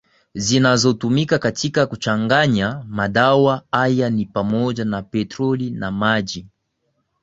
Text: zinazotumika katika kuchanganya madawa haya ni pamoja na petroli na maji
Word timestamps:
zinazotumika 0.35 1.39
katika 1.39 1.85
kuchanganya 1.87 2.83
madawa 2.87 3.63
haya 3.71 4.09
ni 4.09 4.25
pamoja 4.25 4.85
na 4.85 5.01
petroli 5.01 5.71
na 5.71 5.91
maji 5.91 6.47